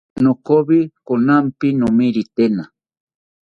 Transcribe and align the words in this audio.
Nokoyi 0.23 0.79
kamanpi 1.05 1.67
nomiritena 1.79 2.63